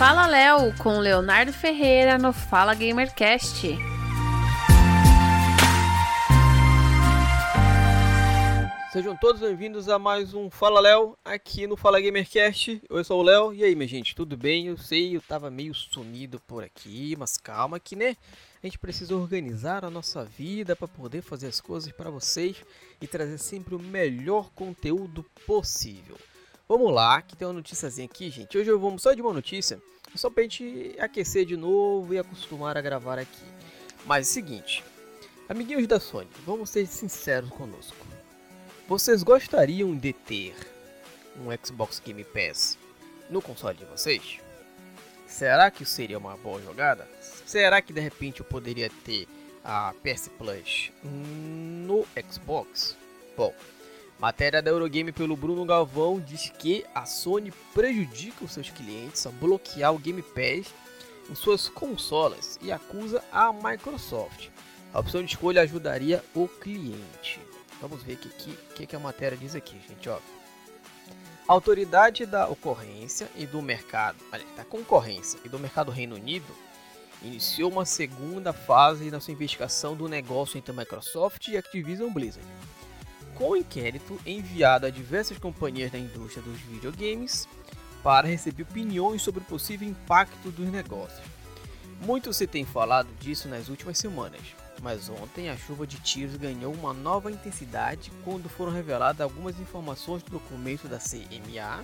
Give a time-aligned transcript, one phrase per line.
[0.00, 3.76] Fala Léo com Leonardo Ferreira no Fala Gamercast.
[8.90, 12.80] Sejam todos bem-vindos a mais um Fala Léo aqui no Fala Gamercast.
[12.88, 13.52] Eu sou o Léo.
[13.52, 14.68] E aí, minha gente, tudo bem?
[14.68, 18.16] Eu sei, eu tava meio sumido por aqui, mas calma que, né?
[18.62, 22.56] A gente precisa organizar a nossa vida para poder fazer as coisas para vocês
[23.02, 26.16] e trazer sempre o melhor conteúdo possível.
[26.70, 28.56] Vamos lá, que tem uma noticiazinha aqui, gente.
[28.56, 29.82] Hoje eu vamos só de uma notícia,
[30.14, 33.42] só pra gente aquecer de novo e acostumar a gravar aqui.
[34.06, 34.84] Mas é o seguinte,
[35.48, 38.06] amiguinhos da Sony, vamos ser sinceros conosco.
[38.86, 40.54] Vocês gostariam de ter
[41.38, 42.78] um Xbox Game Pass
[43.28, 44.38] no console de vocês?
[45.26, 47.04] Será que seria uma boa jogada?
[47.20, 49.26] Será que de repente eu poderia ter
[49.64, 52.96] a PS Plus no Xbox?
[53.36, 53.52] Bom,
[54.20, 59.32] matéria da Eurogame pelo Bruno Galvão diz que a Sony prejudica os seus clientes ao
[59.32, 60.74] bloquear o Game Pass
[61.30, 64.48] em suas consolas e acusa a Microsoft.
[64.92, 67.40] A opção de escolha ajudaria o cliente.
[67.80, 70.06] Vamos ver o que, que, que a matéria diz aqui, gente.
[70.10, 70.18] Ó.
[71.48, 74.18] A autoridade da ocorrência e do mercado,
[74.54, 76.54] da concorrência e do mercado Reino Unido
[77.22, 82.46] iniciou uma segunda fase na sua investigação do negócio entre Microsoft e Activision Blizzard.
[83.40, 87.48] Com o inquérito enviado a diversas companhias da indústria dos videogames
[88.02, 91.26] para receber opiniões sobre o possível impacto dos negócios.
[92.02, 94.42] Muito se tem falado disso nas últimas semanas,
[94.82, 100.22] mas ontem a chuva de tiros ganhou uma nova intensidade quando foram reveladas algumas informações
[100.22, 101.82] do documento da CMA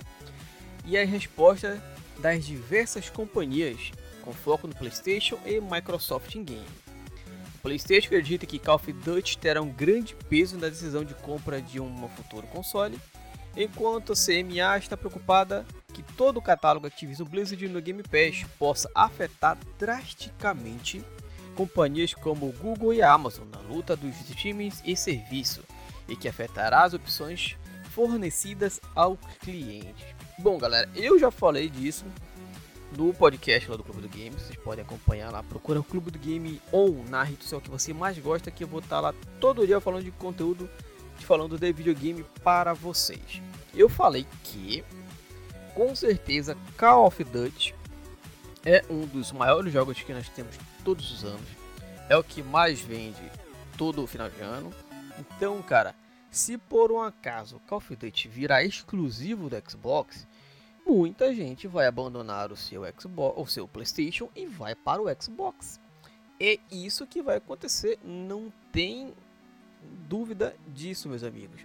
[0.85, 1.79] e as respostas
[2.19, 3.91] das diversas companhias
[4.21, 6.86] com foco no PlayStation e Microsoft game.
[7.57, 11.79] PlayStation acredita que Call of Duty terá um grande peso na decisão de compra de
[11.79, 12.99] um futuro console,
[13.55, 18.89] enquanto a CMA está preocupada que todo o catálogo Activision Blizzard no Game Pass possa
[18.93, 21.03] afetar drasticamente
[21.55, 25.63] companhias como Google e Amazon na luta dos streamings e serviço
[26.07, 27.57] e que afetará as opções
[27.89, 30.15] fornecidas ao cliente.
[30.37, 32.05] Bom, galera, eu já falei disso
[32.95, 34.35] no podcast lá do Clube do Game.
[34.35, 35.43] Vocês podem acompanhar lá.
[35.43, 38.67] Procura o Clube do Game on na rede social que você mais gosta, que eu
[38.67, 40.69] vou estar lá todo dia falando de conteúdo,
[41.19, 43.41] falando de videogame para vocês.
[43.73, 44.83] Eu falei que,
[45.73, 47.75] com certeza, Call of Duty
[48.65, 51.47] é um dos maiores jogos que nós temos todos os anos.
[52.09, 53.21] É o que mais vende
[53.77, 54.73] todo o final de ano.
[55.19, 55.93] Então, cara,
[56.31, 60.27] se por um acaso Call of Duty virar exclusivo do Xbox,
[60.87, 65.79] muita gente vai abandonar o seu Xbox, o seu PlayStation e vai para o Xbox.
[66.39, 69.13] É isso que vai acontecer, não tem
[70.07, 71.61] dúvida disso, meus amigos.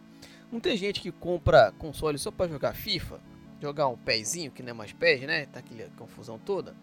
[0.51, 3.21] Não tem gente que compra console só para jogar FIFA,
[3.61, 5.47] jogar um pezinho que não é mais pés, né?
[5.47, 6.75] Tá aquela confusão toda.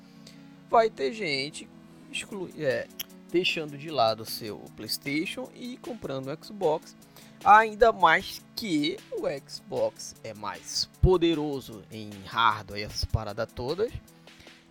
[0.69, 1.67] Vai ter gente
[2.11, 2.88] exclu é,
[3.31, 6.95] deixando de lado seu PlayStation e comprando o Xbox.
[7.44, 13.91] Ainda mais que o Xbox é mais poderoso em hardware, essas paradas todas.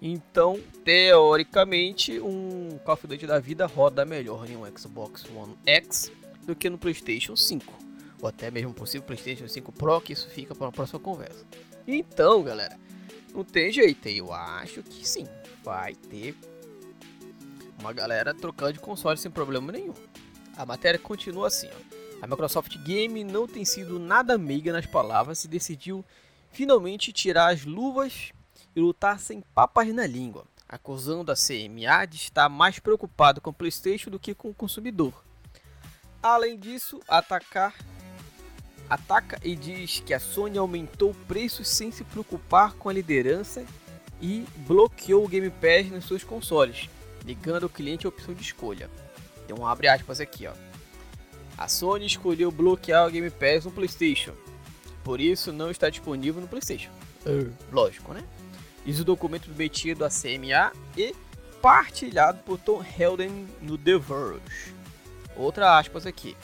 [0.00, 6.12] Então, teoricamente, um Call of Duty da vida roda melhor em um Xbox One X
[6.44, 7.72] do que no PlayStation 5,
[8.20, 11.44] ou até mesmo possível PlayStation 5 Pro, que isso fica para uma próxima conversa.
[11.86, 12.78] Então, galera,
[13.34, 15.26] não tem jeito, eu acho que sim,
[15.64, 16.36] vai ter
[17.78, 19.94] uma galera trocando de console sem problema nenhum.
[20.56, 21.98] A matéria continua assim, ó.
[22.20, 26.04] A Microsoft Game não tem sido nada meiga nas palavras e decidiu
[26.50, 28.32] finalmente tirar as luvas
[28.74, 33.54] e lutar sem papas na língua, acusando a CMA de estar mais preocupado com o
[33.54, 35.24] PlayStation do que com o consumidor.
[36.20, 37.74] Além disso, atacar
[38.88, 43.64] ataca e diz que a Sony aumentou preços sem se preocupar com a liderança
[44.20, 46.88] e bloqueou o Game Pass nos seus consoles,
[47.24, 48.90] ligando ao cliente a opção de escolha.
[49.58, 50.52] Um abre aspas aqui, ó.
[51.56, 54.34] A Sony escolheu bloquear o Game Pass no PlayStation,
[55.02, 56.90] por isso não está disponível no PlayStation.
[57.26, 57.52] Uh.
[57.72, 58.22] Lógico, né?
[58.84, 61.14] Diz o documento submetido à CMA e
[61.60, 64.74] partilhado por Tom Helden no The Verge.
[65.36, 66.36] Outra aspas aqui.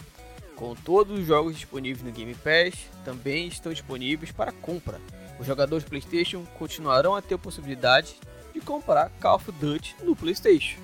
[0.57, 2.75] Com todos os jogos disponíveis no Game Pass,
[3.05, 5.01] também estão disponíveis para compra.
[5.39, 8.34] Os jogadores PlayStation continuarão a ter a possibilidade de
[8.65, 10.81] comprar Call of Duty no PlayStation.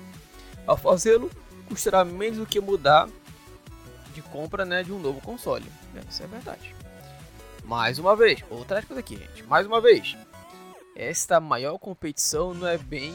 [0.65, 1.29] Ao fazê-lo,
[1.67, 3.09] custará menos do que mudar
[4.13, 5.65] de compra né, de um novo console.
[5.95, 6.75] É, isso é verdade.
[7.63, 9.43] Mais uma vez, outra coisa aqui, gente.
[9.43, 10.15] Mais uma vez,
[10.95, 13.13] esta maior competição não é bem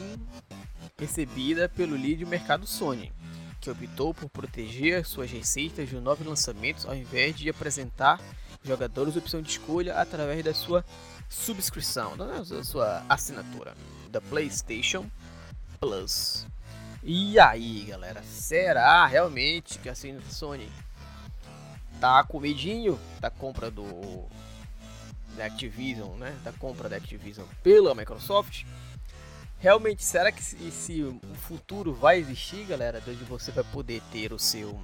[0.97, 3.11] recebida pelo líder do mercado Sony,
[3.61, 8.19] que optou por proteger suas receitas de novos lançamentos ao invés de apresentar
[8.63, 10.83] jogadores opção de escolha através da sua
[11.29, 13.75] subscrição, da sua assinatura
[14.09, 15.05] da PlayStation
[15.79, 16.45] Plus.
[17.03, 20.71] E aí, galera, será realmente que a Sony
[21.99, 24.25] tá com medinho da compra do
[25.35, 26.35] da Activision, né?
[26.43, 28.65] Da compra da Activision pela Microsoft?
[29.59, 34.39] Realmente, será que se, o futuro vai existir, galera, onde você vai poder ter o
[34.39, 34.79] seu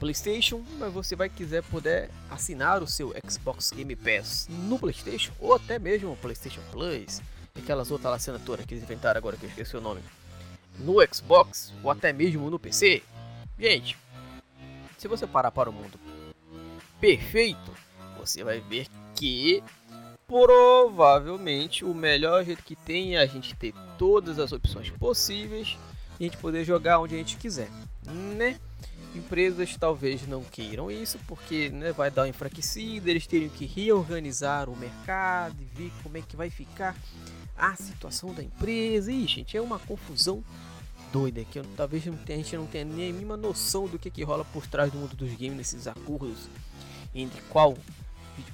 [0.00, 5.54] PlayStation, mas você vai quiser poder assinar o seu Xbox Game Pass no PlayStation ou
[5.54, 7.20] até mesmo o PlayStation Plus,
[7.54, 10.00] aquelas outras assinaturas que eles inventaram agora que eu esqueci o nome,
[10.78, 13.02] no Xbox ou até mesmo no PC.
[13.58, 13.96] Gente,
[14.96, 16.00] se você parar para o mundo
[16.98, 17.72] perfeito,
[18.18, 19.62] você vai ver que
[20.26, 25.76] provavelmente o melhor jeito que tem é a gente ter todas as opções possíveis
[26.18, 27.68] e a gente poder jogar onde a gente quiser,
[28.06, 28.58] né?
[29.30, 34.68] Empresas talvez não queiram isso porque né, vai dar uma enfraquecida, eles teriam que reorganizar
[34.68, 36.96] o mercado e ver como é que vai ficar
[37.56, 39.12] a situação da empresa.
[39.12, 40.42] E, gente, é uma confusão
[41.12, 44.24] doida que eu, talvez a gente não tenha nem a mínima noção do que, que
[44.24, 46.48] rola por trás do mundo dos games nesses acordos
[47.14, 47.76] entre qual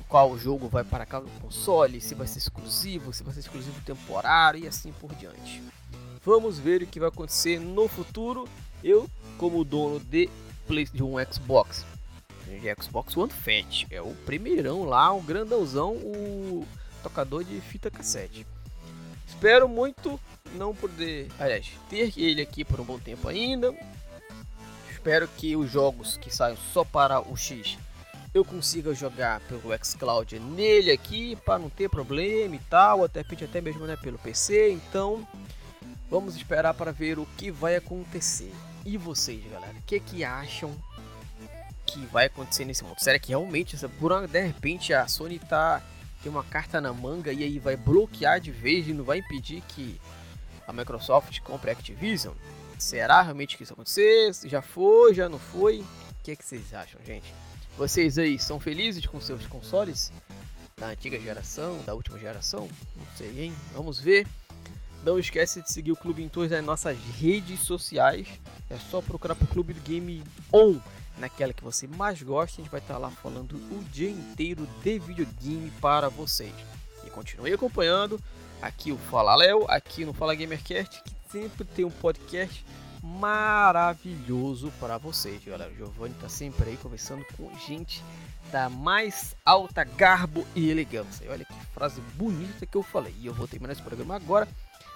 [0.08, 4.62] qual jogo vai para cada console, se vai ser exclusivo, se vai ser exclusivo temporário
[4.62, 5.62] e assim por diante.
[6.22, 8.46] Vamos ver o que vai acontecer no futuro.
[8.84, 9.08] Eu,
[9.38, 10.28] como dono de,
[10.92, 11.84] de um Xbox,
[12.46, 16.66] de Xbox One Fat, é o primeirão lá, o grandãozão, o
[17.02, 18.46] tocador de fita cassete.
[19.26, 20.20] Espero muito
[20.54, 23.74] não poder, aliás, ter ele aqui por um bom tempo ainda.
[24.90, 27.78] Espero que os jogos que saiam só para o X
[28.34, 33.60] eu consiga jogar pelo xCloud nele aqui para não ter problema e tal, até até
[33.60, 34.72] mesmo né, pelo PC.
[34.72, 35.26] Então,
[36.10, 38.52] vamos esperar para ver o que vai acontecer.
[38.86, 40.72] E vocês, galera, o que que acham
[41.84, 42.94] que vai acontecer nesse mundo?
[43.00, 45.82] Será que realmente, por de repente a Sony tá
[46.22, 49.60] tem uma carta na manga e aí vai bloquear de vez e não vai impedir
[49.62, 50.00] que
[50.68, 52.32] a Microsoft compre a Activision?
[52.78, 54.32] Será realmente que isso acontecer?
[54.44, 55.80] Já foi, já não foi?
[55.80, 57.34] O que, que vocês acham, gente?
[57.76, 60.12] Vocês aí são felizes com seus consoles?
[60.76, 62.68] Da antiga geração, da última geração?
[62.94, 63.54] Não sei, hein?
[63.72, 64.28] Vamos ver.
[65.06, 68.26] Não esquece de seguir o Clube em todas as nossas redes sociais.
[68.68, 70.20] É só procurar pro Clube do Game
[70.52, 70.80] On,
[71.16, 72.60] naquela que você mais gosta.
[72.60, 76.52] A gente vai estar lá falando o dia inteiro de videogame para vocês.
[77.06, 78.20] E continue acompanhando
[78.60, 82.66] aqui o Fala Léo, aqui no Fala Gamercast, que sempre tem um podcast
[83.00, 85.70] maravilhoso para vocês, galera.
[85.70, 88.02] O Giovanni tá sempre aí conversando com gente
[88.50, 91.24] da mais alta garbo e elegância.
[91.24, 93.14] E olha que frase bonita que eu falei.
[93.20, 94.48] E eu vou terminar esse programa agora,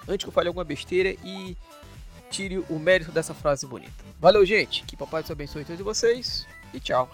[0.07, 1.55] antes que eu fale alguma besteira e
[2.29, 4.03] tire o mérito dessa frase bonita.
[4.19, 4.83] Valeu, gente.
[4.83, 7.09] Que papai te abençoe todos vocês e tchau.